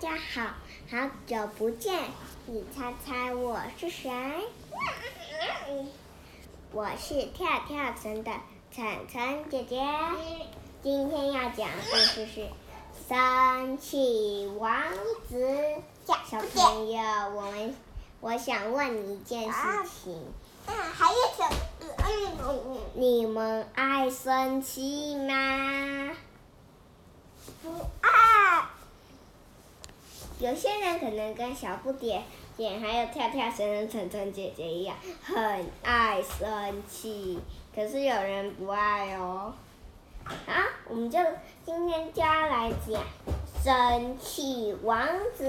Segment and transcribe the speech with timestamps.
[0.00, 0.54] 家好，
[0.90, 2.04] 好久不见，
[2.46, 4.10] 你猜猜我是谁？
[6.72, 8.32] 我是跳跳城的
[8.72, 8.82] 晨
[9.12, 9.78] 晨姐姐。
[10.82, 12.40] 今天要讲的故事是
[13.06, 14.74] 《生气王
[15.28, 15.36] 子》。
[16.06, 17.02] 小朋友，
[17.36, 17.76] 我们
[18.22, 20.24] 我想问你一件事情。
[20.66, 21.42] 嗯，还有什
[22.42, 22.78] 么？
[22.94, 26.16] 你们爱生气吗？
[27.62, 27.68] 不
[28.00, 28.69] 爱。
[30.40, 32.22] 有些人可能跟小不点
[32.56, 37.38] 点还有跳跳绳的澄澄姐姐一样，很爱生气。
[37.74, 39.52] 可是有人不爱哦。
[40.24, 41.18] 好，我们就
[41.64, 43.02] 今天就要来讲
[43.62, 45.44] 《生气王子》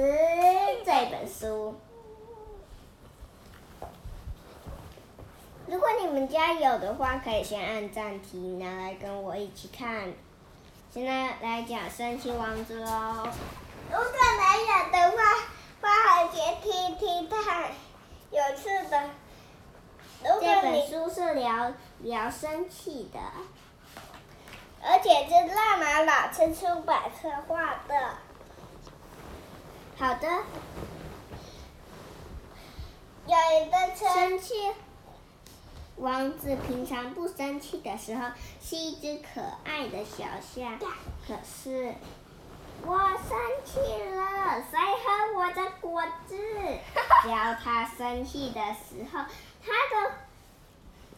[0.85, 1.73] 这本书。
[5.67, 10.11] 如果你们家有的话，可以先按暂停，拿来跟我一起看。
[10.93, 13.25] 现在来讲《生气王子》喽。
[13.91, 14.05] 如果
[14.39, 15.21] 没有的话，
[15.81, 17.71] 花儿姐听听看
[18.31, 19.09] 有趣的。
[20.39, 23.19] 这本书是聊聊生气的，
[24.81, 28.15] 而且是浪漫老师出版社画的。
[29.97, 30.27] 好的。
[33.27, 34.71] 有一个生气
[35.97, 38.27] 王子，平常不生气的时候
[38.63, 40.79] 是一只可爱的小象，
[41.27, 41.93] 可是。
[42.83, 46.37] 我生气了，谁喝我的果汁？
[47.23, 49.23] 只要他生气的时候，
[49.63, 50.11] 他的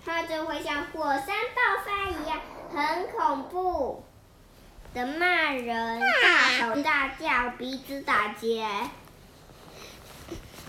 [0.05, 2.41] 他就会像火山爆发一样，
[2.73, 4.03] 很恐怖
[4.93, 8.67] 的骂人，大吼大叫，鼻子打结，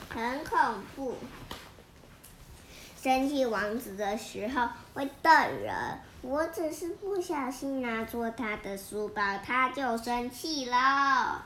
[0.08, 1.18] 很恐怖。
[3.02, 6.00] 生气王子的时候会瞪人。
[6.26, 11.44] 我只是不小心拿错他的书包，他就生气了。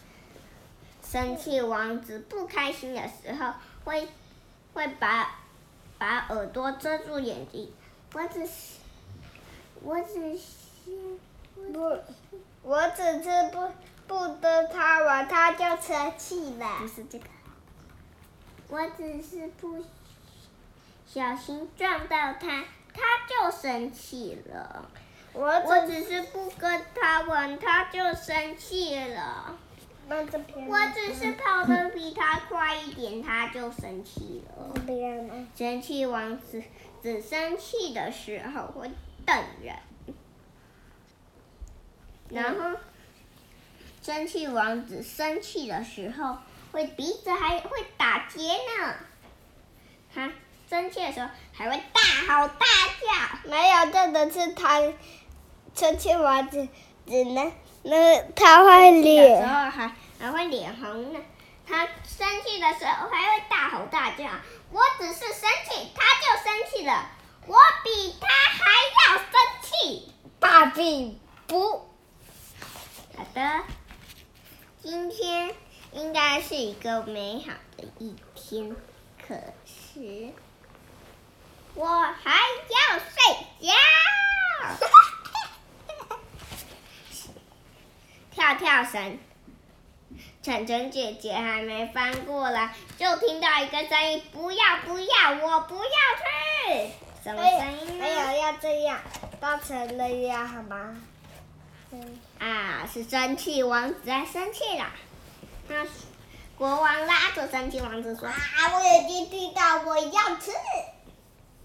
[1.04, 3.52] 生气王子不开心的时候
[3.84, 4.08] 会
[4.72, 5.36] 会把
[5.98, 7.70] 把耳朵遮住眼睛。
[8.14, 8.78] 我只是
[9.82, 11.18] 我只是
[11.72, 11.98] 不，
[12.62, 13.70] 我只是不
[14.06, 16.78] 不跟他玩，他就生气了。
[16.80, 17.26] 不是这个，
[18.68, 19.84] 我只是不
[21.06, 22.64] 小心撞到他。
[22.94, 24.88] 他就生气了，
[25.32, 29.58] 我我只是不跟他玩，他就生气了。
[30.06, 34.72] 我只是跑得比他快一点，他就生气了。
[35.56, 36.62] 生气王子
[37.02, 38.90] 只生气的时候会
[39.26, 39.74] 瞪人，
[42.28, 42.78] 然后
[44.02, 46.36] 生气王子生气的时候
[46.70, 48.94] 会鼻子还会打结呢。
[50.14, 50.30] 哈。
[50.74, 52.66] 生气的时候还会大吼大
[53.00, 54.80] 叫，没有，这个是他
[55.72, 56.66] 生气王子
[57.06, 57.52] 只能
[57.84, 61.20] 那他会脸，时候还还会脸红呢。
[61.64, 64.24] 他生气的时候还会大吼大叫。
[64.72, 67.08] 我只是生气，他就生气了。
[67.46, 69.30] 我比他还要生
[69.62, 71.88] 气，大比不。
[73.16, 73.62] 好的，
[74.82, 75.54] 今天
[75.92, 78.74] 应该是一个美好的一天，
[79.24, 80.32] 可是。
[81.74, 82.30] 我还
[82.68, 83.72] 要睡觉。
[88.30, 89.18] 跳跳绳，
[90.42, 96.90] 晨晨姐姐还没翻过来，就听到一个声音：“不要不要，我不要去。”
[97.24, 97.94] 什么声音？
[97.98, 99.00] 没有要这样，
[99.40, 100.96] 大声的呀，好吗？
[102.38, 104.86] 啊，是生气王子在生气了。
[105.68, 105.86] 那
[106.56, 108.34] 国王拉着生气王子说：“啊，
[108.74, 110.52] 我已经听到，我要吃。”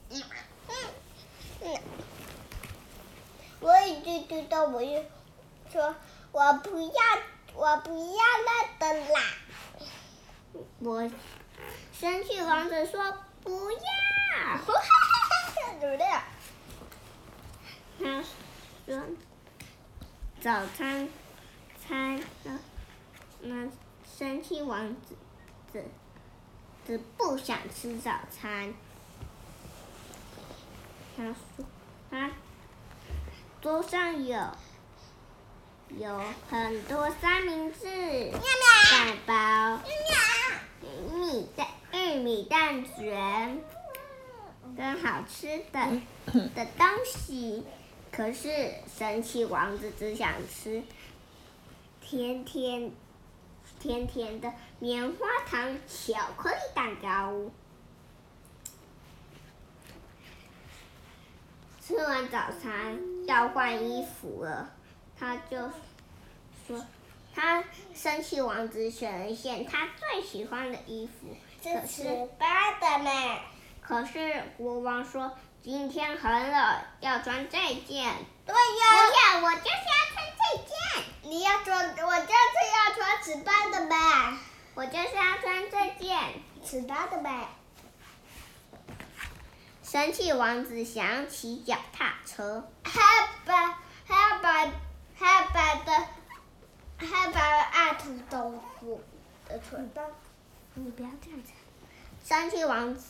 [0.10, 0.24] 嗯
[1.62, 1.82] 嗯，
[3.60, 5.04] 我已经知道，我又
[5.72, 5.96] 说，
[6.32, 6.94] 我不要，
[7.54, 9.22] 我不要那个啦。
[10.80, 11.10] 我
[11.94, 13.80] 生气王子说不要。
[15.80, 16.06] 怎么的？
[18.02, 18.24] 他
[18.86, 19.02] 说
[20.42, 21.08] 早餐
[21.86, 22.22] 餐
[23.42, 23.70] 那
[24.18, 25.16] 生气王子
[25.72, 25.84] 子
[26.86, 28.74] 子不想吃早餐。
[31.20, 31.66] 他说
[32.10, 32.32] ：“他
[33.62, 34.40] 桌上有
[35.90, 38.32] 有很多三明治、
[38.86, 39.82] 汉堡、
[41.14, 43.62] 米蛋、玉米蛋卷，
[44.78, 46.02] 跟好吃的
[46.56, 47.66] 的东西。
[48.14, 50.82] 可是神奇王子只想吃
[52.00, 52.94] 甜甜
[53.78, 57.52] 甜甜的棉花糖巧克力蛋糕。”
[61.90, 64.70] 吃完早餐要换衣服了，
[65.20, 65.58] 他就
[66.68, 66.86] 说，
[67.34, 67.64] 他他
[67.96, 73.10] 生气王子选了一件他最喜欢的衣服，是十八的呢。
[73.82, 78.14] 可是国王说今天很冷，要穿这件。
[78.46, 78.86] 对呀。
[79.32, 80.72] 不要，我就是要穿这件。
[81.24, 84.38] 你要穿，我就是要穿十八的呗。
[84.76, 86.20] 我就是要穿这件
[86.64, 87.48] 十八的呗。
[89.92, 94.54] 生气王子想骑脚踏车，还要把还要把
[95.18, 95.92] 还要把的
[96.96, 99.04] 还要把爱吃豆腐
[99.48, 100.06] 的蠢蛋，
[100.76, 101.52] 你不要这样子。
[102.24, 103.06] 生气王子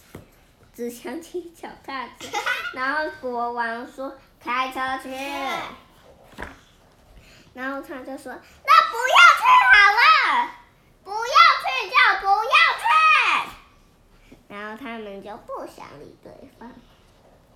[0.74, 2.30] 只想骑脚踏车，
[2.74, 5.10] 然后国王说开车去，
[7.54, 8.40] 然后他就说那
[8.88, 10.50] 不要去好了，
[11.04, 11.18] 不要
[11.60, 12.88] 去就不要去。
[14.50, 16.70] 然后他们就不想理对方。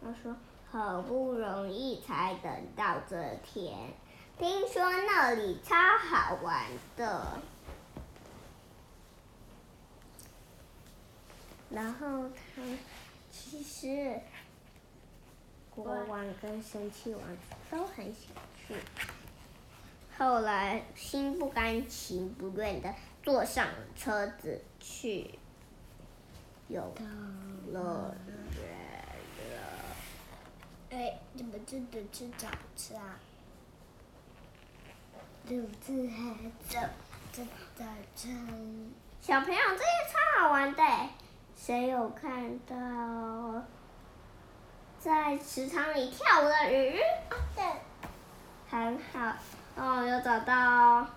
[0.01, 0.34] 他说
[0.69, 3.75] ：“好不容易才等到这天，
[4.38, 7.42] 听说那里超好玩的。”
[11.72, 12.62] 然后他
[13.31, 14.19] 其实
[15.72, 18.75] 国王跟生气王子都很想去。
[20.16, 22.94] 后来心不甘情不愿的
[23.24, 25.39] 坐上车子去。
[26.68, 26.94] 游
[27.71, 28.15] 乐
[28.57, 28.63] 园
[29.50, 29.56] 了。
[30.92, 33.00] 哎，怎么真的吃早餐？
[35.48, 36.36] 肚子还
[36.69, 36.80] 走
[37.31, 37.44] 着
[37.75, 37.83] 早
[38.15, 38.31] 餐。
[39.21, 40.83] 小朋友，这些超好玩的。
[41.56, 43.63] 谁有看到
[45.00, 47.00] 在池塘里跳舞的鱼？
[47.56, 47.63] 对。
[48.69, 49.36] 很好，
[49.75, 51.07] 哦，有找到。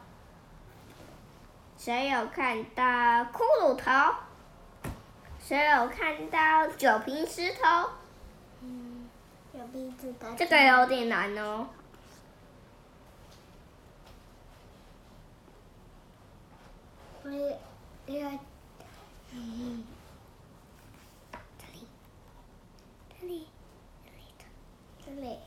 [1.78, 2.82] 谁有看到
[3.26, 4.14] 骷髅头？
[5.46, 7.90] 谁有看到九瓶石头？
[8.62, 9.08] 嗯，
[9.52, 10.34] 有鼻子的。
[10.36, 11.68] 这个有点难哦。
[17.22, 17.60] 我也，
[18.06, 18.24] 也，
[19.34, 19.84] 嗯，
[21.56, 21.86] 这里，
[23.20, 23.46] 这里，
[24.04, 24.24] 这里，
[25.06, 25.38] 这里，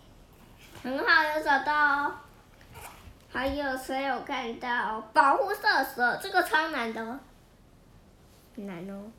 [0.82, 2.16] 很好，有找到哦。
[3.30, 6.18] 还有谁有看到保护色蛇？
[6.24, 7.20] 这个超难的哦，
[8.56, 9.12] 难哦。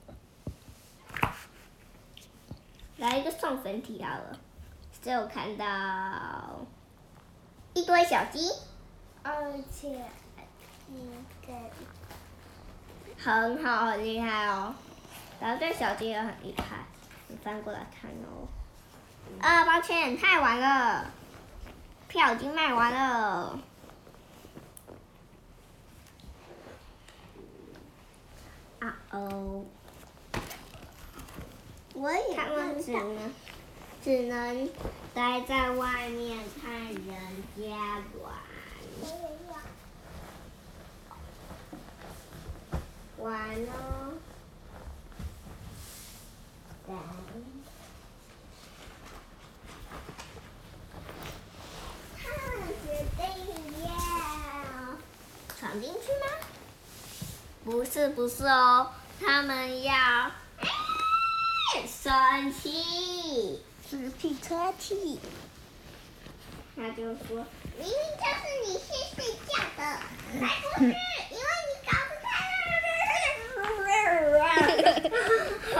[3.00, 4.38] 来一个送分题好了，
[5.02, 6.60] 只有看到
[7.72, 8.52] 一堆小鸡，
[9.22, 10.04] 而且
[10.92, 11.08] 一
[11.46, 11.52] 个
[13.16, 14.74] 很好，很厉害哦。
[15.40, 16.84] 然后这小鸡也很厉害，
[17.28, 18.46] 你翻过来看哦。
[19.40, 21.10] 啊，抱歉，太晚了，
[22.06, 23.58] 票已经卖完了。
[28.80, 29.64] 啊哦。
[31.94, 33.32] 我也他们只能
[34.02, 34.68] 只能
[35.12, 36.96] 待在外面看人
[37.56, 38.32] 家玩。
[43.18, 43.32] 玩
[43.66, 44.14] 哦。
[52.16, 52.24] 他
[52.56, 53.20] 们决定
[53.84, 53.88] 要
[55.58, 56.24] 闯进去吗？
[57.64, 58.90] 不是，不是哦，
[59.20, 60.30] 他们要。
[62.02, 62.10] 生
[62.54, 63.60] 气，
[63.90, 65.20] 生气，生气。
[66.74, 67.44] 他就说
[67.76, 69.82] ：“明明就是你先睡觉的，
[70.40, 72.28] 还不是因为你搞得太……”
[75.76, 75.78] 哦，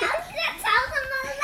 [0.00, 1.42] 到底在吵什么啦？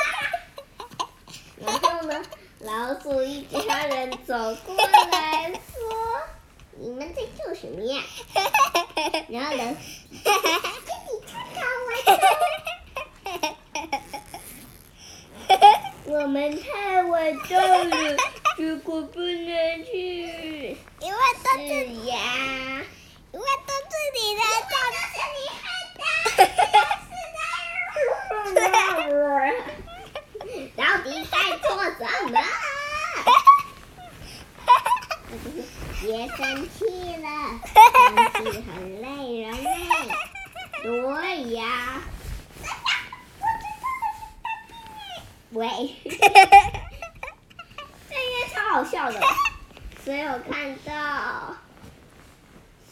[1.57, 2.11] 然后呢，
[2.59, 3.31] 老鼠一
[3.65, 4.33] 家人走
[4.65, 5.57] 过来说
[6.77, 8.03] ：“你们在做什么呀？”
[9.31, 9.77] 然后呢？
[16.17, 18.15] 我们太晚到了，
[18.57, 20.77] 如果不能去。
[21.01, 22.15] 因为都是你呀，
[23.33, 25.61] 因为都是你的错，都是你害
[25.99, 25.99] 的。
[30.77, 31.35] 到底在
[31.67, 31.99] 做什
[32.31, 32.39] 么？
[35.99, 36.79] 别生气
[37.17, 37.27] 了，
[38.33, 39.05] 生气很累
[39.41, 39.67] 人嘞。
[40.81, 41.67] 对呀。
[45.55, 45.67] 喂，
[46.03, 46.11] 这
[48.15, 49.19] 应该超好笑的。
[50.03, 51.55] 所以我看到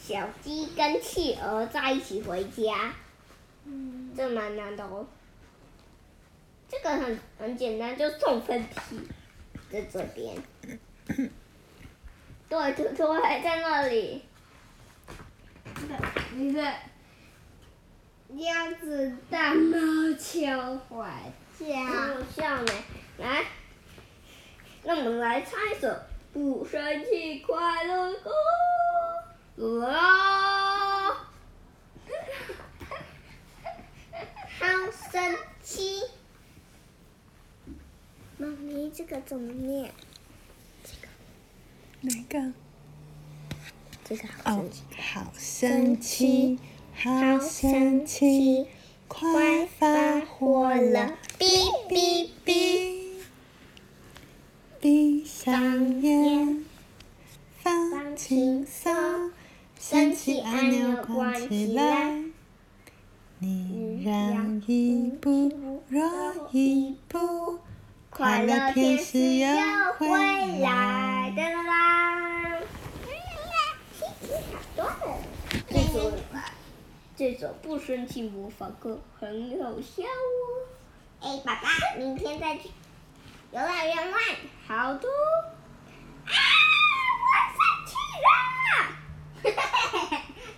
[0.01, 2.93] 小鸡跟企鹅在一起回家？
[3.65, 5.05] 嗯，这蛮难的哦。
[6.69, 9.01] 这个很很简单，就送分题，
[9.69, 10.35] 在这边。
[12.47, 14.23] 对，图图还在那里。
[16.33, 16.75] 你看，
[18.37, 19.77] 鸭子大猫
[20.17, 21.33] 敲坏。
[21.59, 21.65] 好
[22.35, 22.73] 笑呢，
[23.19, 23.45] 来，
[24.83, 25.87] 那我们来唱一首
[26.33, 28.31] 《不生气快乐歌》。
[29.63, 31.15] 哦，
[34.59, 34.65] 好
[35.11, 36.01] 生气！
[38.37, 39.91] 妈咪，这个怎么念？
[40.83, 41.07] 这个
[42.01, 42.51] 哪个？
[44.03, 44.97] 这个好神奇。
[45.13, 46.59] 好生气，
[46.95, 48.67] 好生气，
[49.07, 51.17] 快发火了！
[51.43, 51.49] 哔
[51.89, 53.17] 哔哔，
[54.79, 56.63] 闭上眼，
[57.61, 59.29] 放轻松，
[59.77, 62.23] 神奇按钮关起来。
[63.39, 66.01] 你让一步若
[66.53, 67.59] 一步，
[68.09, 69.47] 快乐天使又
[69.97, 72.61] 回来啦！
[75.67, 76.13] 这首
[77.17, 80.71] 这首不生气魔法歌很好笑哦。
[81.23, 82.69] 哎，爸爸，明天再去
[83.51, 84.21] 游乐园玩。
[84.67, 85.07] 好的。
[86.25, 86.31] 啊！
[87.23, 87.25] 我
[87.55, 88.27] 生气了！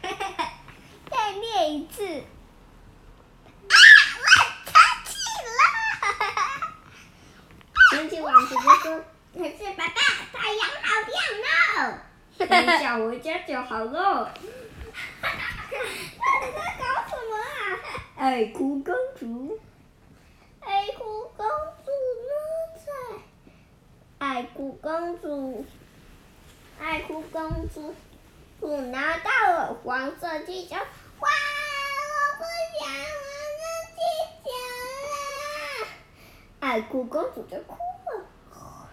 [1.12, 2.04] 再练一次。
[3.70, 3.76] 啊！
[4.18, 4.26] 我
[4.66, 4.74] 生
[5.06, 5.14] 气
[5.46, 5.60] 了！
[7.92, 9.06] 生气王子就说
[9.38, 9.94] ：“可是爸爸，
[10.34, 11.14] 太阳好亮
[11.78, 12.00] 哦。”
[12.50, 14.34] 等一下回家就好了。
[15.22, 15.30] 哈哈
[15.70, 15.76] 在
[16.80, 17.78] 搞什么啊？
[18.18, 19.60] 爱哭公主。
[20.62, 21.46] 爱哭公
[21.86, 21.92] 主
[22.26, 22.32] 呢
[22.84, 24.25] 在？
[24.36, 25.64] 爱哭公主，
[26.78, 27.96] 爱哭公主，
[28.60, 30.76] 我拿到了黄色气球。
[30.76, 31.30] 哇！
[32.02, 32.44] 我不
[32.78, 33.00] 想玩
[33.96, 33.98] 气
[34.44, 34.50] 球
[35.80, 35.88] 了。
[36.60, 37.78] 爱哭公主就哭
[38.12, 38.90] 了。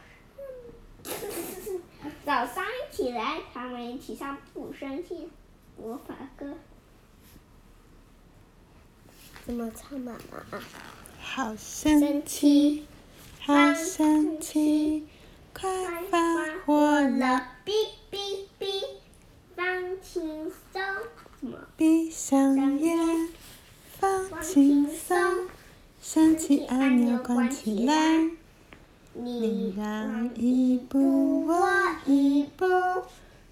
[2.25, 5.29] 早上起来，他们一起唱不生气
[5.77, 6.55] 魔法歌。
[9.45, 10.17] 怎么唱嘛？
[11.21, 12.87] 好神奇，
[13.41, 15.09] 好神奇，
[15.55, 15.71] 快
[16.11, 16.19] 发
[16.65, 17.47] 火了！
[17.65, 17.73] 哔
[18.11, 18.85] 哔哔，
[19.55, 20.83] 放轻松。
[21.77, 23.29] 闭上眼，
[23.99, 25.49] 放轻松，
[26.01, 28.31] 神奇按钮关起来。
[29.15, 31.69] 你让一步我
[32.07, 32.67] 一步，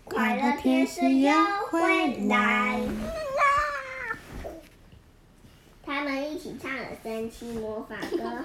[0.04, 1.32] 快乐天使又
[1.70, 2.80] 回来。
[5.84, 8.44] 他们一起唱了神奇魔法歌。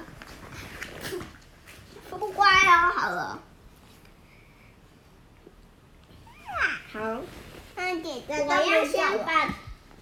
[3.05, 3.39] 好了。
[6.91, 7.21] 好，
[7.77, 9.53] 我要先把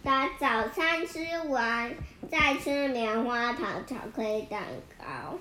[0.01, 1.19] 把早餐吃
[1.49, 1.93] 完，
[2.31, 4.63] 再吃棉花糖、巧克力蛋
[4.97, 5.37] 糕。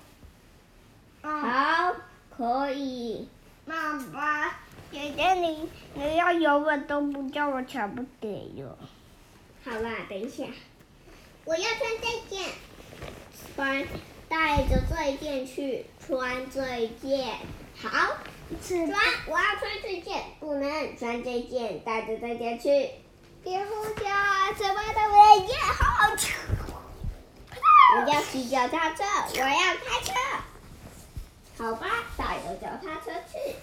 [1.22, 1.94] 好，
[2.36, 3.28] 可以。
[3.64, 4.48] 妈妈，
[4.90, 8.76] 姐姐你你要有本都不叫我抢不给哟。
[9.64, 10.42] 好啦，等一下。
[11.44, 12.50] 我要穿这件，
[13.54, 13.86] 穿
[14.32, 17.36] 带着这一件去穿这一件。
[17.76, 18.16] 好，
[18.66, 18.80] 穿
[19.26, 22.92] 我要穿这件，不能穿这件带着这件去。
[23.44, 24.50] 别呼叫啊！
[24.54, 26.32] 什么都没有，好丑。
[27.94, 30.14] 我要骑脚踏车，我要开车。
[31.58, 31.86] 好吧，
[32.16, 33.54] 带着脚踏车去。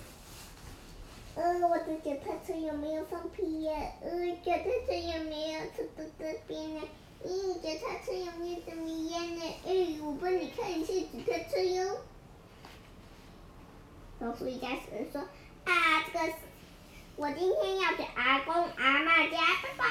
[1.34, 3.74] 呃，我的脚踏车有没有放屁呀？
[4.04, 4.12] 呃，
[4.46, 6.82] 脚踏车有没有吃到这边呢？
[7.26, 9.42] 咦，脚踏车有没有怎么样呢？
[9.66, 11.98] 哎，我帮你看一下脚踏车哟。
[14.20, 15.22] 老鼠一家人说
[15.66, 16.34] ：“啊，这个
[17.18, 19.86] 我今天要去阿公阿嬷家，拜拜。”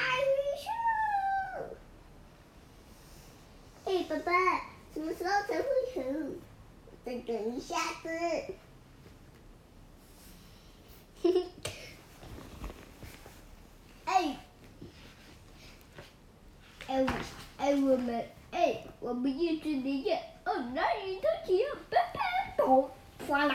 [3.85, 4.33] 哎，爸爸，
[4.95, 6.03] 什么时候才会走？
[7.05, 8.09] 再等一下子。
[11.23, 11.47] 嘿嘿。
[14.07, 14.37] 哎。
[16.87, 17.07] 哎，
[17.59, 22.21] 哎，我们，哎，我们一直离远，哦，那里都只有拜拜，
[22.55, 22.91] 咚，
[23.27, 23.55] 哗啦，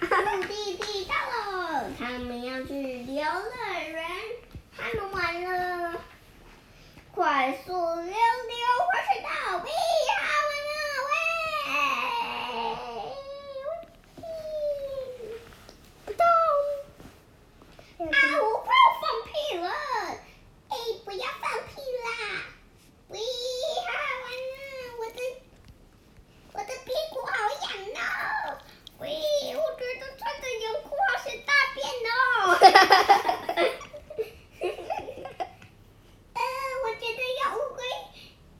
[0.00, 3.50] 目的地到了，他们要去游乐
[3.90, 4.02] 园，
[4.74, 6.00] 他们玩了，
[7.12, 8.14] 快速溜溜滑
[9.12, 9.66] 水道，好玩
[11.68, 11.76] 啊，
[14.16, 14.22] 喂，
[16.06, 16.24] 不动，
[18.06, 19.68] 啊，我快要放屁了，
[20.70, 20.72] 哎，
[21.04, 22.08] 不要放屁啦。
[23.12, 24.62] 喂，好好玩啊！
[25.00, 25.18] 我的
[26.52, 27.98] 我的屁股好痒哦。
[29.00, 29.02] 喂，
[29.56, 32.08] 我觉得穿着泳裤好像大便哦。
[32.54, 33.58] 哈哈哈哈哈！
[36.34, 36.40] 呃，
[36.84, 37.82] 我觉得要乌龟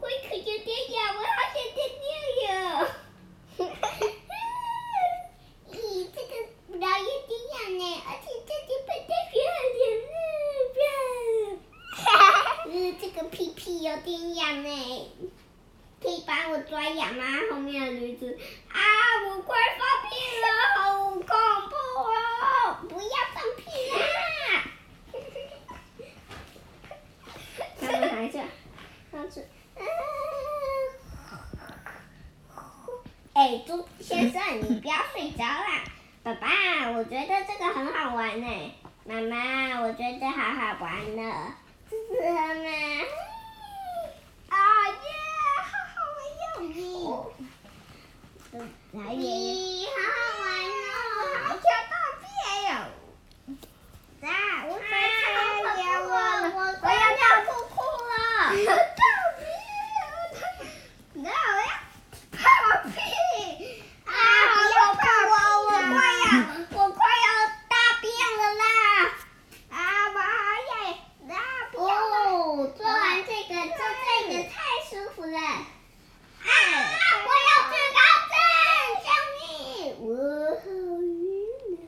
[0.01, 2.11] 龟壳有点痒，我好想尿尿
[2.43, 2.51] 哟。
[3.57, 4.03] 哈哈哈哈
[5.71, 5.79] 咦，
[6.13, 6.33] 这个
[6.67, 10.13] 不知道有点痒呢，而且这里喷的血很咸呢，
[11.93, 12.45] 哈哈哈！
[12.65, 13.17] 呃，这个
[13.83, 14.63] 有点痒。
[14.63, 15.11] 呢，
[16.03, 17.25] 可以帮我抓痒吗？
[17.51, 18.39] 后面的驴子
[18.73, 18.81] 啊，
[19.29, 20.47] 我快放屁了，
[20.77, 21.75] 好恐怖
[22.09, 22.13] 哦！
[22.89, 24.01] 不要放屁啦！
[28.31, 28.45] 下，
[29.11, 29.49] 上次，
[33.33, 35.85] 哎，猪先生，你不要睡着啦！
[36.23, 38.73] 爸爸，我觉得这个很好玩呢。
[39.05, 41.55] 妈妈，我觉得好好玩呢，
[41.89, 42.71] 是不是吗？
[44.51, 44.57] 啊
[44.89, 44.95] 耶，
[45.65, 46.75] 好好玩哟！
[46.75, 46.83] 咦，
[48.53, 49.93] 来爷爷好
[50.41, 50.99] 玩哦，
[51.47, 52.27] 还跳大便
[52.65, 52.69] 哟！
[54.23, 54.29] 啊，
[54.67, 54.83] 我快
[55.23, 55.25] 看
[55.77, 57.79] 见我了，我我要尿裤裤
[58.09, 58.11] 了。
[58.67, 59.03] 大
[59.39, 59.47] 便，
[61.15, 61.31] 那我
[61.63, 61.71] 要
[62.33, 62.43] 放
[62.91, 62.99] 屁！
[64.05, 64.11] 啊，
[64.51, 65.35] 不要碰我，
[65.67, 66.27] 我快要，
[66.73, 67.27] 我快要
[67.69, 68.05] 大便
[68.37, 68.65] 了啦！
[69.71, 69.79] 啊
[70.11, 70.19] 妈
[70.59, 71.33] 耶，那
[71.71, 74.53] 不要哦，做完这个，做这个太
[74.91, 75.39] 舒服了。
[76.43, 76.51] 啊！
[77.23, 77.99] 我要去高
[78.31, 78.35] 山，
[79.05, 79.45] 救命！
[80.01, 80.09] 我
[80.57, 80.65] 好
[81.03, 81.05] 晕
[81.77, 81.85] 呢，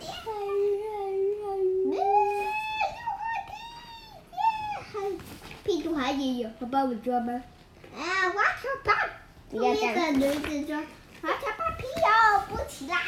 [0.00, 0.02] 太
[0.78, 0.82] 热
[1.92, 1.96] 了。
[6.12, 7.42] 屁股还也有，好帮我抓吗？
[7.96, 9.10] 啊，我想把
[9.50, 10.14] 不要这那个样。
[10.14, 10.20] 女
[10.64, 10.76] 子说，
[11.22, 13.00] 我想把屁股补起啦。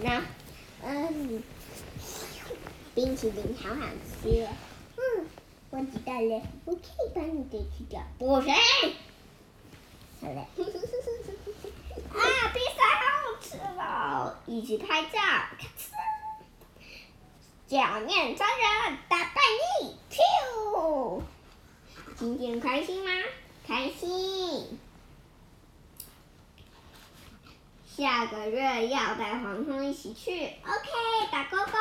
[0.00, 0.22] 那，
[0.82, 1.42] 嗯，
[2.94, 3.86] 冰淇淋好好
[4.22, 4.46] 吃。
[4.96, 5.26] 嗯，
[5.70, 8.02] 我知道了，我可以帮你的吃掉。
[8.18, 8.54] 不行。
[10.20, 10.40] 好了。
[10.40, 12.18] 啊，
[12.52, 14.36] 披萨好好吃哦！
[14.46, 15.90] 一起拍照，咔哧。
[17.66, 19.40] 假面超人打败
[19.80, 19.93] 你，
[22.24, 23.10] 今天开心吗？
[23.68, 24.78] 开心。
[27.86, 30.30] 下个月要带黄黄一起去
[30.64, 30.88] ，OK，
[31.30, 31.72] 打勾勾。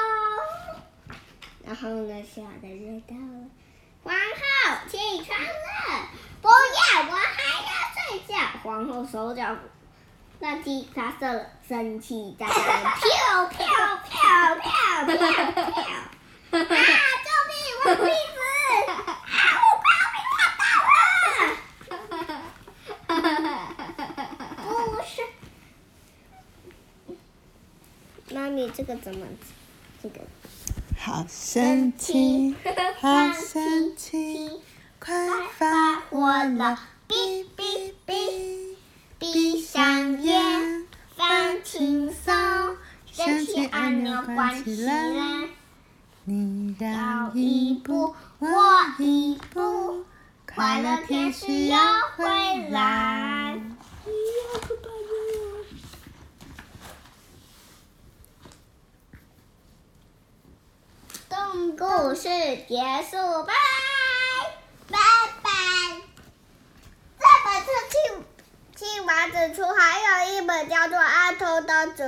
[1.65, 3.50] 然后呢，下个月到了，
[4.03, 4.19] 皇后
[4.89, 6.09] 起床了，
[6.41, 6.53] 不要，
[7.09, 8.35] 我还要睡觉。
[8.63, 9.55] 皇后手脚
[10.41, 13.65] 乱踢发射了生气炸弹，飘飘
[14.03, 15.15] 飘飘飘
[15.71, 15.71] 飘！
[16.51, 16.59] 啊！
[16.59, 17.55] 救命！
[17.85, 18.12] 我的鼻子！
[18.91, 19.00] 啊！
[19.55, 20.93] 我快要被烫到了！
[24.91, 25.13] 不是，
[28.35, 29.25] 妈咪，这个怎么？
[30.01, 30.20] 这个
[30.98, 32.55] 好神奇，
[33.00, 34.50] 好神奇，
[35.00, 35.16] 快
[35.57, 36.77] 发火了！
[37.07, 38.75] 哔哔哔，
[39.18, 40.85] 闭上眼，
[41.16, 42.77] 放轻松，
[43.11, 45.48] 神奇按钮关起来。
[46.25, 48.50] 你让一步，我
[49.00, 50.05] 一步，
[50.53, 51.77] 快乐天使又
[52.18, 53.32] 回来。
[61.77, 62.29] 故事
[62.68, 62.77] 结
[63.09, 63.53] 束，拜
[64.90, 65.00] 拜拜
[65.42, 65.50] 拜。
[67.20, 68.25] 这本是青
[68.75, 72.03] 青蛙子出，还有一本叫做《阿头的主》，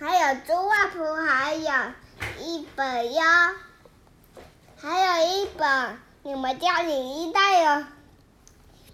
[0.00, 1.92] 还有猪外婆，还有
[2.38, 3.22] 一本哟，
[4.80, 7.84] 还有一本你们家里应该有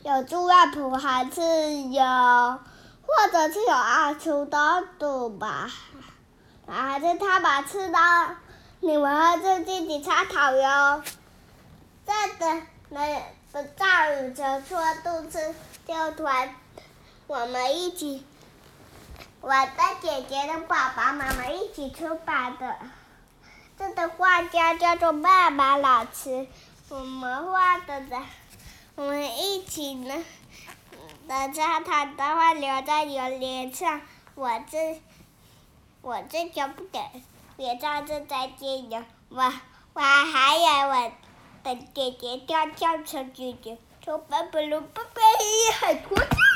[0.03, 1.41] 有猪外婆，还是
[1.83, 5.71] 有，或者是有阿头的主吧？
[6.67, 7.99] 还是他把吃的，
[8.87, 11.03] 你们要自己查考哟。
[12.07, 13.21] 这个那
[13.53, 13.85] 个造
[14.23, 15.53] 宇宙说肚子
[15.85, 16.55] 就团，
[17.27, 18.25] 我们一起，
[19.41, 22.77] 我的姐姐的爸爸妈妈一起出版的。
[23.77, 26.47] 这个画家叫做爸爸老师，
[26.89, 28.23] 我们画的的，
[28.95, 30.15] 我们一起呢，
[31.27, 34.01] 等着他的话留在有脸上，
[34.37, 35.03] 我这，
[36.03, 37.01] 我这就不给，
[37.57, 39.43] 脸上这再见了，我
[39.95, 41.13] 我还有我
[41.65, 45.25] 的姐姐跳跳车姐姐，从奔奔路奔奔
[45.73, 46.56] 海国家。